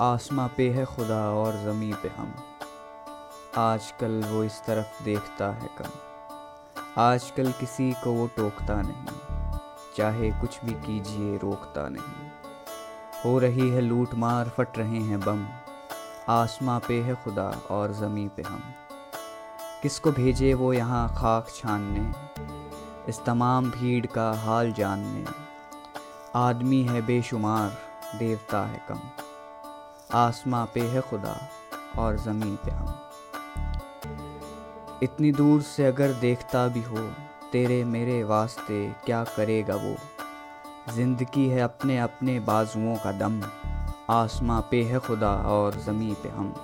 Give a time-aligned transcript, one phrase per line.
[0.00, 2.34] आसमां पे है खुदा और ज़मी पे हम।
[3.58, 5.90] आजकल वो इस तरफ़ देखता है कम।
[6.98, 9.18] आजकल किसी को वो टोकता नहीं।
[9.96, 12.30] चाहे कुछ भी कीजिए, रोकता नहीं।
[13.24, 15.48] हो रही है लूट मार फट रहे हैं बम।
[16.28, 18.62] आसमां पे है खुदा और ज़मी पे हम।
[19.82, 22.12] किसको भेजे वो यहाँ खाक छानने?
[23.08, 25.24] इस तमाम भीड़ का हाल जानने।
[26.34, 27.78] आदमी है बेशुमार,
[28.18, 29.00] देवता है कम।
[30.14, 31.48] आसमां पे है खुदा
[31.98, 32.94] और ज़मीन पे हम।
[35.02, 37.08] इतनी दूर से अगर देखता भी हो,
[37.52, 39.96] तेरे मेरे वास्ते क्या करेगा वो?
[40.94, 43.42] ज़िंदगी है अपने अपने बाजुओं का दम,
[44.10, 46.54] आसमां पे है खुदा और ज़मीन पे हम।